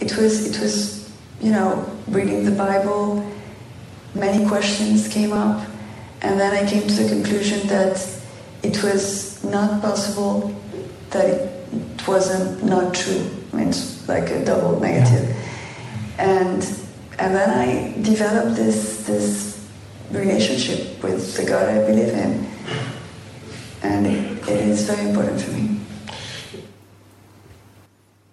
[0.00, 3.28] it was, it was, you know, reading the Bible.
[4.14, 5.66] Many questions came up,
[6.22, 8.04] and then I came to the conclusion that
[8.62, 10.54] it was not possible
[11.10, 13.37] that it wasn't not true.
[13.52, 15.36] It's like a double negative.
[16.16, 16.64] And
[17.16, 19.56] and then I developed this this
[20.10, 22.46] relationship with the God I believe in,
[23.82, 25.78] and it, it is very important for me.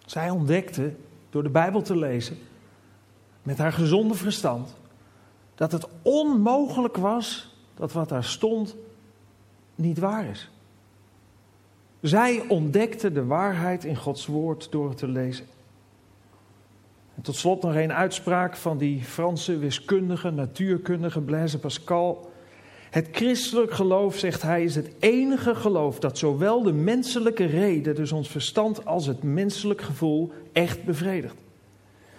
[0.05, 0.93] Zij ontdekte
[1.29, 2.37] door de Bijbel te lezen,
[3.43, 4.75] met haar gezonde verstand,
[5.55, 8.75] dat het onmogelijk was dat wat daar stond
[9.75, 10.49] niet waar is.
[12.05, 15.45] Zij ontdekte de waarheid in Gods woord door het te lezen.
[17.15, 22.31] En tot slot nog een uitspraak van die Franse wiskundige, natuurkundige Blaise Pascal.
[22.89, 28.11] Het christelijk geloof, zegt hij, is het enige geloof dat zowel de menselijke reden, dus
[28.11, 31.35] ons verstand, als het menselijk gevoel echt bevredigt.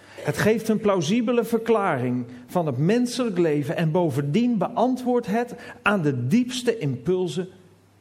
[0.05, 6.27] Het geeft een plausibele verklaring van het menselijk leven en bovendien beantwoordt het aan de
[6.27, 7.47] diepste impulsen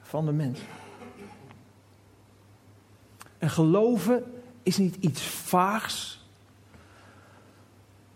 [0.00, 0.58] van de mens.
[3.46, 4.24] En geloven
[4.62, 6.24] is niet iets vaags.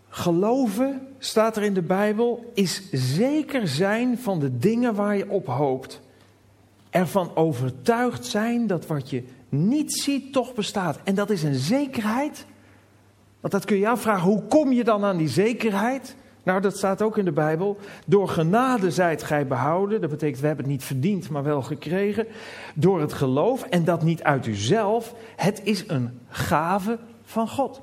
[0.09, 5.47] Geloven, staat er in de Bijbel, is zeker zijn van de dingen waar je op
[5.47, 6.01] hoopt.
[6.89, 10.99] Ervan overtuigd zijn dat wat je niet ziet toch bestaat.
[11.03, 12.45] En dat is een zekerheid.
[13.39, 16.15] Want dat kun je afvragen, hoe kom je dan aan die zekerheid?
[16.43, 17.77] Nou, dat staat ook in de Bijbel.
[18.05, 20.01] Door genade zijt gij behouden.
[20.01, 22.27] Dat betekent, we hebben het niet verdiend, maar wel gekregen.
[22.75, 25.15] Door het geloof, en dat niet uit uzelf.
[25.35, 27.81] Het is een gave van God.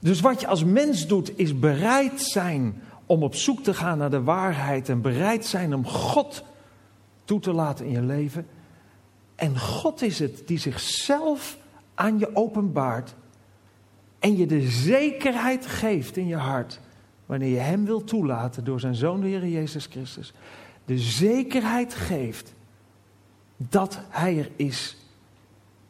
[0.00, 4.10] Dus wat je als mens doet, is bereid zijn om op zoek te gaan naar
[4.10, 4.88] de waarheid.
[4.88, 6.44] En bereid zijn om God
[7.24, 8.46] toe te laten in je leven.
[9.34, 11.58] En God is het die zichzelf
[11.94, 13.14] aan je openbaart.
[14.18, 16.80] En je de zekerheid geeft in je hart
[17.26, 20.32] wanneer je Hem wil toelaten door zijn Zoon, de Heer Jezus Christus,
[20.84, 22.54] de zekerheid geeft
[23.56, 24.96] dat Hij er is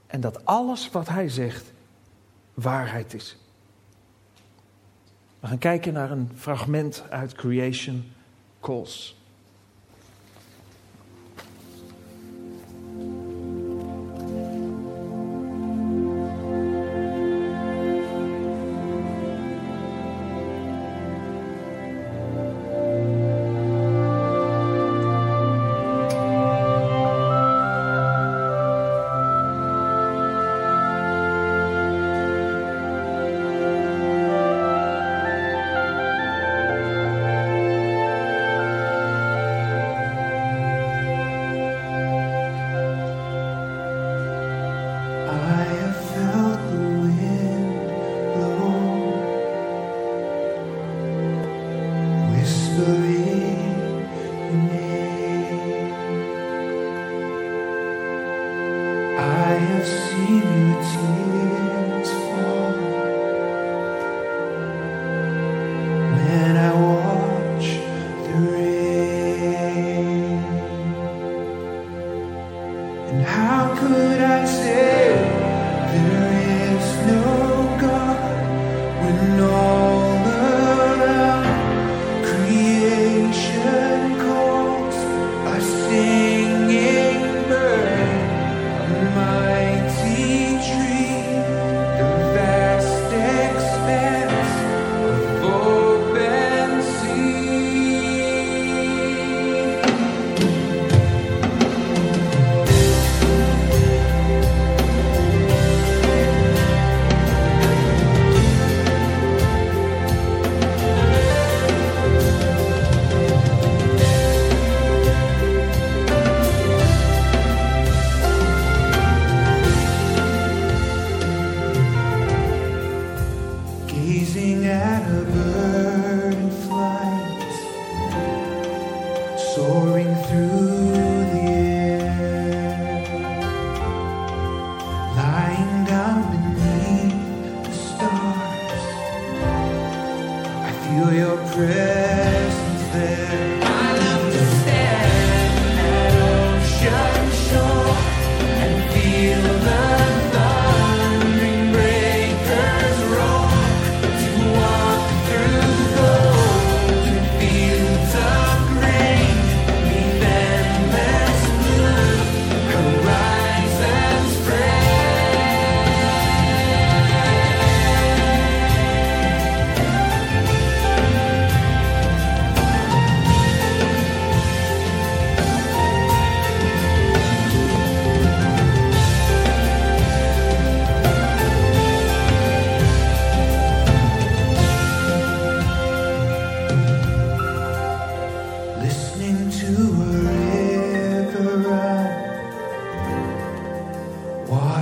[0.07, 1.73] en dat alles wat Hij zegt
[2.55, 3.37] waarheid is.
[5.41, 8.05] We gaan kijken naar een fragment uit Creation
[8.61, 9.17] Calls.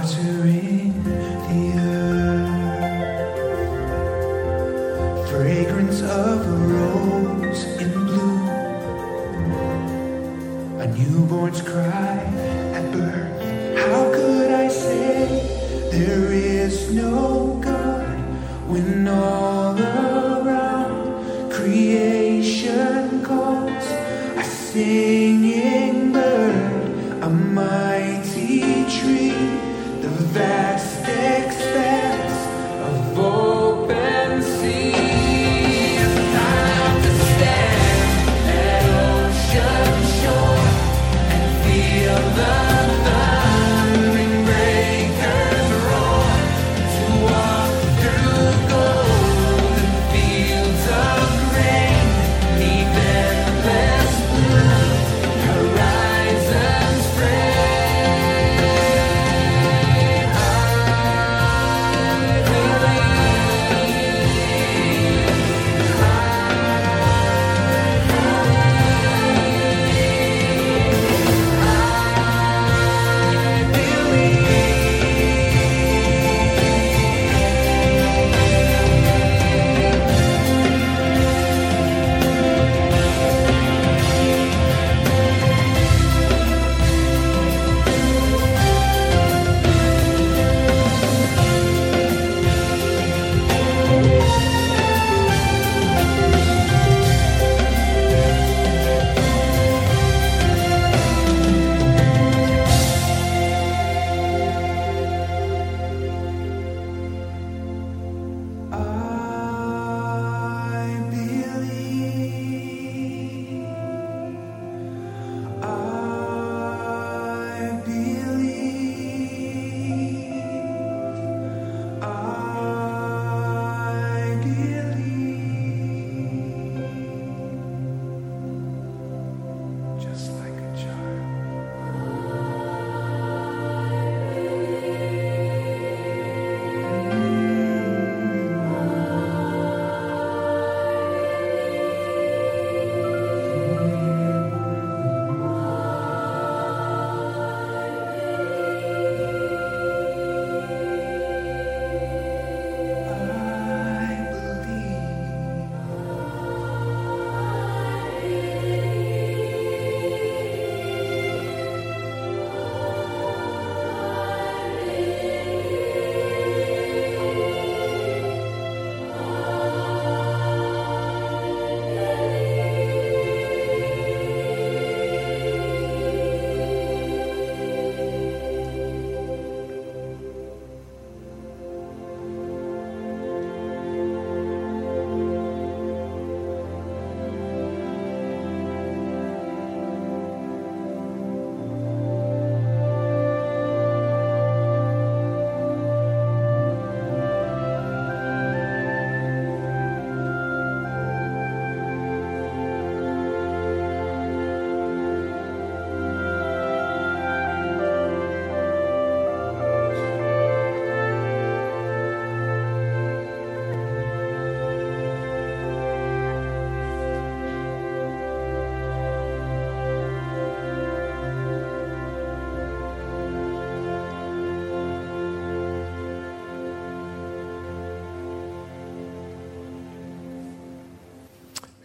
[0.05, 0.93] watering
[1.49, 2.51] the earth.
[5.31, 8.49] Fragrance of a rose in bloom,
[10.81, 12.74] a newborn's cry.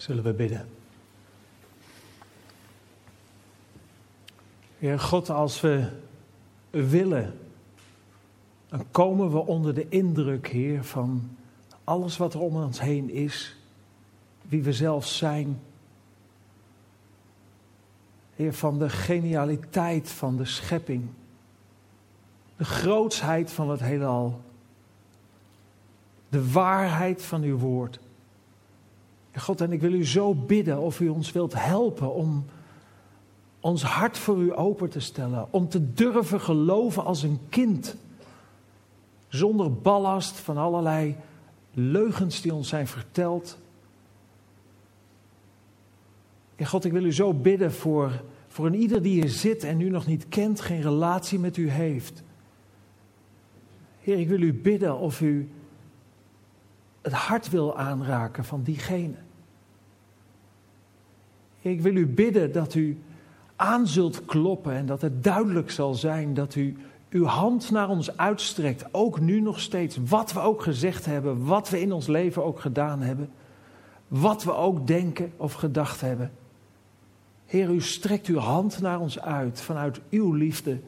[0.10, 0.70] Zullen we bidden?
[4.78, 5.89] Heer God, als we
[6.70, 7.39] willen,
[8.68, 11.38] dan komen we onder de indruk, Heer, van
[11.84, 13.55] alles wat er om ons heen is,
[14.41, 15.62] wie we zelf zijn.
[18.36, 21.07] Heer, van de genialiteit van de schepping,
[22.57, 24.41] de grootsheid van het heelal,
[26.30, 27.99] de waarheid van uw woord.
[29.36, 32.45] God, en ik wil u zo bidden of u ons wilt helpen om
[33.59, 37.95] ons hart voor u open te stellen, om te durven geloven als een kind,
[39.27, 41.15] zonder ballast van allerlei
[41.73, 43.57] leugens die ons zijn verteld.
[46.55, 49.82] Ja, God, ik wil u zo bidden voor, voor een ieder die hier zit en
[49.82, 52.23] u nog niet kent, geen relatie met u heeft.
[54.01, 55.49] Heer, ik wil u bidden of u
[57.02, 59.16] het hart wil aanraken van diegene.
[61.62, 63.02] Ik wil u bidden dat u
[63.56, 66.78] aan zult kloppen en dat het duidelijk zal zijn dat u
[67.10, 71.70] uw hand naar ons uitstrekt, ook nu nog steeds, wat we ook gezegd hebben, wat
[71.70, 73.30] we in ons leven ook gedaan hebben,
[74.08, 76.32] wat we ook denken of gedacht hebben.
[77.45, 80.80] Heer, u strekt uw hand naar ons uit vanuit uw liefde.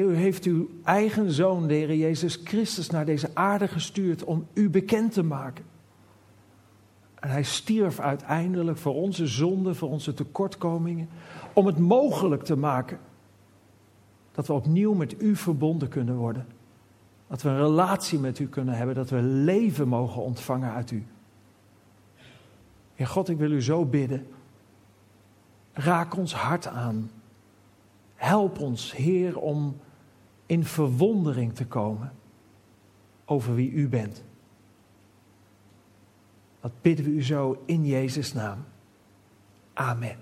[0.00, 4.70] U heeft uw eigen zoon, de Heer Jezus Christus, naar deze aarde gestuurd om u
[4.70, 5.64] bekend te maken.
[7.14, 11.08] En hij stierf uiteindelijk voor onze zonden, voor onze tekortkomingen,
[11.52, 12.98] om het mogelijk te maken
[14.32, 16.46] dat we opnieuw met u verbonden kunnen worden.
[17.28, 21.06] Dat we een relatie met u kunnen hebben, dat we leven mogen ontvangen uit u.
[22.94, 24.26] Heer God, ik wil u zo bidden.
[25.72, 27.10] Raak ons hart aan.
[28.22, 29.80] Help ons, Heer, om
[30.46, 32.12] in verwondering te komen
[33.24, 34.24] over wie u bent.
[36.60, 38.64] Dat bidden we u zo in Jezus' naam.
[39.72, 40.16] Amen.